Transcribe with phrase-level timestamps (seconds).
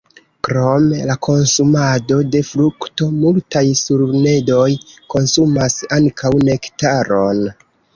[0.45, 4.67] Krom la konsumado de frukto, multaj sturnedoj
[5.17, 7.51] konsumas ankaŭ nektaron.